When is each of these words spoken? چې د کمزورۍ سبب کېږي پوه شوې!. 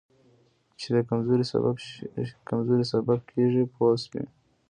چې 0.79 0.87
د 0.95 0.97
کمزورۍ 2.49 2.85
سبب 2.95 3.19
کېږي 3.31 3.63
پوه 3.73 3.93
شوې!. 4.03 4.23